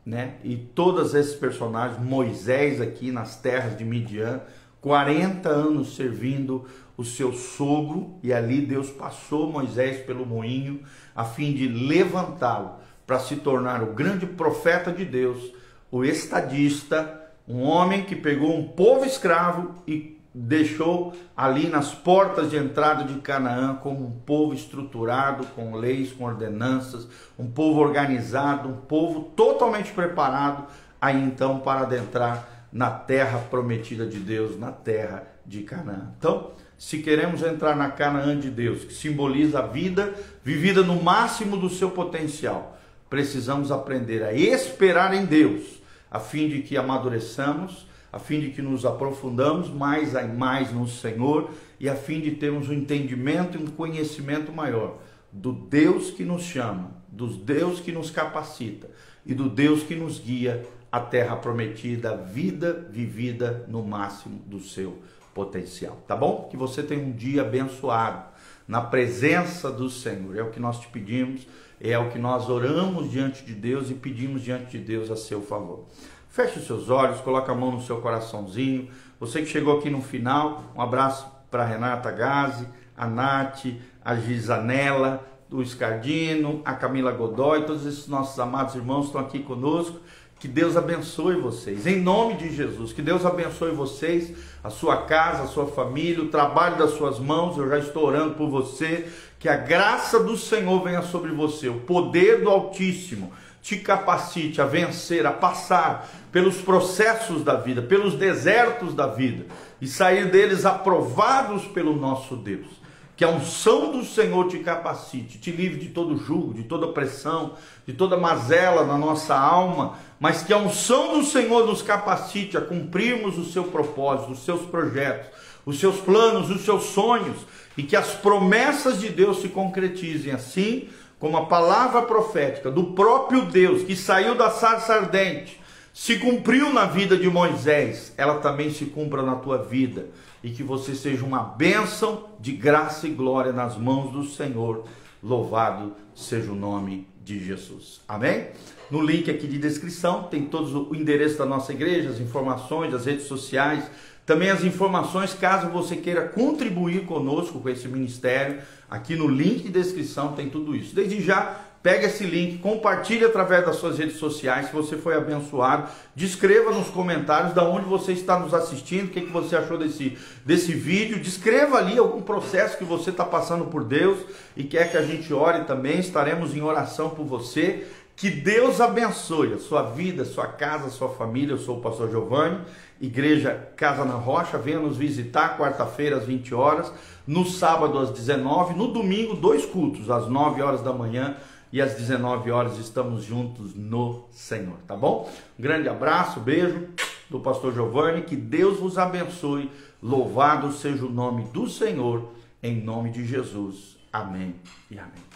né? 0.05 0.35
E 0.43 0.55
todos 0.55 1.13
esses 1.13 1.35
personagens, 1.35 2.01
Moisés 2.01 2.79
aqui 2.79 3.11
nas 3.11 3.35
terras 3.35 3.77
de 3.77 3.83
Midian, 3.83 4.41
40 4.81 5.49
anos 5.49 5.95
servindo 5.95 6.65
o 6.97 7.03
seu 7.03 7.33
sogro, 7.33 8.15
e 8.23 8.31
ali 8.31 8.61
Deus 8.61 8.89
passou 8.89 9.51
Moisés 9.51 10.05
pelo 10.05 10.25
moinho 10.25 10.81
a 11.13 11.25
fim 11.25 11.53
de 11.53 11.67
levantá-lo 11.67 12.84
para 13.05 13.19
se 13.19 13.37
tornar 13.37 13.83
o 13.83 13.93
grande 13.93 14.25
profeta 14.25 14.91
de 14.91 15.05
Deus, 15.05 15.53
o 15.91 16.03
estadista, 16.03 17.21
um 17.47 17.61
homem 17.61 18.03
que 18.03 18.15
pegou 18.15 18.57
um 18.57 18.67
povo 18.67 19.05
escravo 19.05 19.75
e 19.87 20.15
deixou 20.33 21.13
ali 21.37 21.69
nas 21.69 21.93
portas 21.93 22.49
de 22.49 22.57
entrada 22.57 23.05
de 23.05 23.19
Canaã 23.21 23.75
como 23.75 24.05
um 24.05 24.11
povo 24.11 24.53
estruturado, 24.53 25.45
com 25.55 25.75
leis, 25.75 26.11
com 26.11 26.25
ordenanças, 26.25 27.07
um 27.39 27.49
povo 27.49 27.79
organizado, 27.79 28.67
um 28.67 28.75
povo 28.75 29.31
totalmente 29.35 29.93
preparado 29.93 30.65
aí 30.99 31.21
então 31.23 31.59
para 31.59 31.81
adentrar 31.81 32.67
na 32.71 32.89
terra 32.89 33.39
prometida 33.49 34.05
de 34.05 34.19
Deus, 34.19 34.59
na 34.59 34.71
terra 34.71 35.23
de 35.45 35.61
Canaã. 35.61 36.11
Então, 36.17 36.51
se 36.77 36.97
queremos 36.97 37.41
entrar 37.41 37.75
na 37.75 37.89
Canaã 37.89 38.37
de 38.37 38.49
Deus, 38.49 38.83
que 38.83 38.93
simboliza 38.93 39.59
a 39.59 39.67
vida 39.67 40.13
vivida 40.43 40.83
no 40.83 41.01
máximo 41.01 41.55
do 41.55 41.69
seu 41.69 41.91
potencial, 41.91 42.74
precisamos 43.15 43.71
aprender 43.71 44.23
a 44.23 44.33
esperar 44.33 45.13
em 45.13 45.23
Deus, 45.23 45.81
a 46.11 46.19
fim 46.19 46.49
de 46.49 46.61
que 46.61 46.75
amadureçamos, 46.75 47.87
a 48.11 48.19
fim 48.19 48.41
de 48.41 48.49
que 48.49 48.61
nos 48.61 48.85
aprofundamos 48.85 49.69
mais 49.69 50.13
e 50.15 50.23
mais 50.25 50.73
no 50.73 50.85
Senhor 50.85 51.49
e 51.79 51.87
a 51.87 51.95
fim 51.95 52.19
de 52.19 52.31
termos 52.31 52.67
um 52.67 52.73
entendimento 52.73 53.57
e 53.57 53.63
um 53.63 53.67
conhecimento 53.67 54.51
maior 54.51 54.97
do 55.31 55.53
Deus 55.53 56.11
que 56.11 56.25
nos 56.25 56.43
chama, 56.43 56.91
do 57.07 57.27
Deus 57.27 57.79
que 57.79 57.93
nos 57.93 58.11
capacita 58.11 58.89
e 59.25 59.33
do 59.33 59.49
Deus 59.49 59.81
que 59.81 59.95
nos 59.95 60.19
guia 60.19 60.65
à 60.91 60.99
terra 60.99 61.37
prometida, 61.37 62.11
a 62.11 62.15
vida 62.17 62.85
vivida 62.91 63.65
no 63.69 63.81
máximo 63.81 64.41
do 64.45 64.59
seu 64.59 64.97
potencial, 65.33 66.03
tá 66.05 66.17
bom? 66.17 66.49
Que 66.51 66.57
você 66.57 66.83
tenha 66.83 67.01
um 67.01 67.13
dia 67.13 67.43
abençoado 67.43 68.34
na 68.67 68.81
presença 68.81 69.71
do 69.71 69.89
Senhor. 69.89 70.37
É 70.37 70.41
o 70.41 70.49
que 70.49 70.59
nós 70.59 70.79
te 70.79 70.87
pedimos, 70.87 71.47
é 71.79 71.97
o 71.97 72.09
que 72.09 72.17
nós 72.17 72.49
oramos 72.49 73.11
diante 73.11 73.43
de 73.43 73.53
Deus 73.53 73.89
e 73.89 73.93
pedimos 73.93 74.41
diante 74.41 74.77
de 74.77 74.83
Deus 74.83 75.11
a 75.11 75.15
seu 75.15 75.41
favor. 75.41 75.85
Feche 76.29 76.59
os 76.59 76.67
seus 76.67 76.89
olhos, 76.89 77.21
coloque 77.21 77.49
a 77.49 77.55
mão 77.55 77.71
no 77.71 77.81
seu 77.81 78.01
coraçãozinho. 78.01 78.89
Você 79.19 79.41
que 79.41 79.47
chegou 79.47 79.77
aqui 79.77 79.89
no 79.89 80.01
final, 80.01 80.63
um 80.75 80.81
abraço 80.81 81.25
para 81.49 81.63
Renata 81.63 82.11
Gazi, 82.11 82.67
a 82.97 83.07
Nath, 83.07 83.65
a 84.03 84.15
Gisanella, 84.15 85.25
o 85.49 85.61
Escardino, 85.61 86.61
a 86.65 86.73
Camila 86.73 87.11
Godoy, 87.11 87.63
todos 87.63 87.85
esses 87.85 88.07
nossos 88.07 88.37
amados 88.39 88.75
irmãos 88.75 89.05
estão 89.05 89.21
aqui 89.21 89.39
conosco. 89.39 89.99
Que 90.45 90.51
Deus 90.51 90.77
abençoe 90.77 91.37
vocês, 91.37 91.87
em 91.87 91.99
nome 91.99 92.35
de 92.35 92.55
Jesus. 92.55 92.93
Que 92.93 93.01
Deus 93.01 93.25
abençoe 93.25 93.71
vocês, 93.71 94.31
a 94.63 94.69
sua 94.69 94.97
casa, 94.97 95.41
a 95.41 95.47
sua 95.47 95.65
família, 95.65 96.21
o 96.21 96.27
trabalho 96.27 96.77
das 96.77 96.91
suas 96.91 97.17
mãos. 97.17 97.57
Eu 97.57 97.67
já 97.67 97.79
estou 97.79 98.05
orando 98.05 98.35
por 98.35 98.47
você. 98.47 99.07
Que 99.39 99.49
a 99.49 99.57
graça 99.57 100.19
do 100.19 100.37
Senhor 100.37 100.83
venha 100.83 101.01
sobre 101.01 101.31
você, 101.31 101.67
o 101.67 101.79
poder 101.79 102.43
do 102.43 102.49
Altíssimo 102.51 103.33
te 103.59 103.77
capacite 103.77 104.61
a 104.61 104.65
vencer, 104.65 105.25
a 105.25 105.31
passar 105.31 106.07
pelos 106.31 106.57
processos 106.57 107.43
da 107.43 107.55
vida, 107.55 107.81
pelos 107.81 108.13
desertos 108.13 108.93
da 108.93 109.07
vida 109.07 109.47
e 109.81 109.87
sair 109.87 110.29
deles 110.29 110.63
aprovados 110.63 111.65
pelo 111.69 111.95
nosso 111.95 112.35
Deus. 112.35 112.67
Que 113.15 113.23
a 113.23 113.29
unção 113.29 113.91
do 113.91 114.03
Senhor 114.03 114.47
te 114.47 114.59
capacite, 114.59 115.37
te 115.37 115.51
livre 115.51 115.79
de 115.79 115.89
todo 115.89 116.17
jugo, 116.17 116.53
de 116.53 116.63
toda 116.63 116.85
opressão, 116.85 117.53
de 117.87 117.93
toda 117.93 118.17
mazela 118.17 118.85
na 118.85 118.97
nossa 118.97 119.35
alma, 119.35 119.97
mas 120.19 120.43
que 120.43 120.51
a 120.51 120.57
unção 120.57 121.17
do 121.17 121.25
Senhor 121.25 121.65
nos 121.65 121.81
capacite 121.81 122.57
a 122.57 122.61
cumprirmos 122.61 123.37
o 123.37 123.45
seu 123.45 123.65
propósito, 123.65 124.33
os 124.33 124.43
seus 124.43 124.63
projetos, 124.63 125.29
os 125.65 125.79
seus 125.79 125.97
planos, 125.97 126.49
os 126.49 126.65
seus 126.65 126.83
sonhos, 126.83 127.37
e 127.77 127.83
que 127.83 127.95
as 127.95 128.13
promessas 128.13 128.99
de 128.99 129.09
Deus 129.09 129.41
se 129.41 129.49
concretizem 129.49 130.33
assim 130.33 130.89
como 131.19 131.37
a 131.37 131.45
palavra 131.45 132.01
profética 132.01 132.69
do 132.69 132.85
próprio 132.87 133.45
Deus 133.45 133.83
que 133.83 133.95
saiu 133.95 134.35
da 134.35 134.49
sarça 134.49 134.93
ardente 134.93 135.59
se 135.95 136.19
cumpriu 136.19 136.73
na 136.73 136.85
vida 136.85 137.15
de 137.15 137.29
Moisés, 137.29 138.13
ela 138.17 138.39
também 138.39 138.69
se 138.69 138.85
cumpra 138.87 139.21
na 139.21 139.35
tua 139.37 139.57
vida 139.57 140.07
e 140.45 140.51
que 140.51 140.61
você 140.61 140.93
seja 140.93 141.25
uma 141.25 141.41
bênção 141.41 142.25
de 142.39 142.51
graça 142.51 143.07
e 143.07 143.09
glória 143.09 143.51
nas 143.51 143.75
mãos 143.75 144.11
do 144.11 144.23
Senhor. 144.23 144.85
Louvado 145.21 145.95
seja 146.13 146.51
o 146.51 146.55
nome 146.55 147.07
de 147.23 147.43
Jesus. 147.43 147.99
Amém? 148.07 148.49
No 148.91 149.01
link 149.01 149.27
aqui 149.31 149.47
de 149.47 149.57
descrição 149.57 150.25
tem 150.25 150.45
todo 150.45 150.91
o 150.91 150.95
endereço 150.95 151.39
da 151.39 151.47
nossa 151.47 151.73
igreja, 151.73 152.09
as 152.09 152.19
informações, 152.19 152.93
as 152.93 153.07
redes 153.07 153.25
sociais, 153.25 153.89
também 154.23 154.51
as 154.51 154.63
informações 154.63 155.33
caso 155.33 155.69
você 155.69 155.95
queira 155.95 156.27
contribuir 156.27 157.07
conosco 157.07 157.59
com 157.59 157.67
esse 157.67 157.87
ministério. 157.87 158.61
Aqui 158.87 159.15
no 159.15 159.27
link 159.27 159.63
de 159.63 159.69
descrição 159.69 160.33
tem 160.33 160.47
tudo 160.47 160.75
isso. 160.75 160.93
Desde 160.93 161.23
já, 161.23 161.59
pega 161.85 162.07
esse 162.07 162.23
link, 162.23 162.57
compartilhe 162.57 163.23
através 163.23 163.63
das 163.63 163.75
suas 163.75 163.99
redes 163.99 164.17
sociais 164.17 164.65
se 164.65 164.73
você 164.73 164.97
foi 164.97 165.15
abençoado. 165.15 165.87
Descreva 166.15 166.71
nos 166.71 166.87
comentários 166.89 167.53
da 167.53 167.63
onde 167.63 167.85
você 167.85 168.11
está 168.11 168.39
nos 168.39 168.55
assistindo, 168.55 169.05
o 169.05 169.09
que, 169.09 169.21
que 169.21 169.31
você 169.31 169.55
achou 169.55 169.77
desse, 169.77 170.17
desse 170.43 170.73
vídeo. 170.73 171.19
Descreva 171.19 171.77
ali 171.77 171.99
algum 171.99 172.23
processo 172.23 172.75
que 172.75 172.83
você 172.83 173.11
está 173.11 173.23
passando 173.23 173.65
por 173.65 173.83
Deus 173.83 174.17
e 174.57 174.63
quer 174.63 174.89
que 174.89 174.97
a 174.97 175.03
gente 175.03 175.31
ore 175.31 175.65
também. 175.65 175.99
Estaremos 175.99 176.55
em 176.55 176.61
oração 176.63 177.11
por 177.11 177.23
você. 177.23 177.85
Que 178.15 178.31
Deus 178.31 178.81
abençoe 178.81 179.53
a 179.53 179.59
sua 179.59 179.83
vida, 179.83 180.23
a 180.23 180.25
sua 180.25 180.47
casa, 180.47 180.87
a 180.87 180.89
sua 180.89 181.09
família. 181.09 181.53
Eu 181.53 181.59
sou 181.59 181.77
o 181.77 181.81
pastor 181.81 182.09
Giovanni, 182.09 182.61
Igreja 182.99 183.69
Casa 183.75 184.03
na 184.03 184.15
Rocha. 184.15 184.57
Venha 184.57 184.79
nos 184.79 184.97
visitar 184.97 185.55
quarta-feira 185.55 186.17
às 186.17 186.25
20 186.25 186.55
horas, 186.55 186.91
no 187.27 187.45
sábado 187.45 187.99
às 187.99 188.09
19, 188.09 188.73
no 188.73 188.87
domingo 188.87 189.35
dois 189.35 189.67
cultos, 189.67 190.09
às 190.09 190.27
9 190.27 190.63
horas 190.63 190.81
da 190.81 190.91
manhã 190.91 191.35
e 191.75 191.81
às 191.81 191.95
19 191.95 192.51
horas 192.51 192.77
estamos 192.77 193.25
juntos 193.25 193.75
no 193.75 194.29
Senhor, 194.31 194.77
tá 194.87 194.95
bom? 194.95 195.29
Um 195.59 195.61
grande 195.61 195.89
abraço, 195.89 196.39
beijo 196.39 196.87
do 197.29 197.41
pastor 197.41 197.73
Giovanni, 197.73 198.21
que 198.21 198.37
Deus 198.37 198.79
vos 198.79 198.97
abençoe. 198.97 199.69
Louvado 200.01 200.71
seja 200.71 201.05
o 201.05 201.11
nome 201.11 201.43
do 201.51 201.69
Senhor, 201.69 202.31
em 202.63 202.81
nome 202.81 203.11
de 203.11 203.25
Jesus. 203.25 203.97
Amém 204.13 204.55
e 204.89 204.97
amém. 204.97 205.34